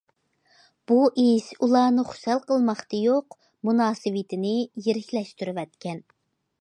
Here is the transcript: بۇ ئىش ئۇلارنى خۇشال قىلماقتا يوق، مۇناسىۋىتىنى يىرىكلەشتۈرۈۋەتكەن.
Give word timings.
بۇ 0.91 0.95
ئىش 1.23 1.49
ئۇلارنى 1.67 2.05
خۇشال 2.13 2.41
قىلماقتا 2.51 3.03
يوق، 3.03 3.37
مۇناسىۋىتىنى 3.69 4.55
يىرىكلەشتۈرۈۋەتكەن. 4.89 6.03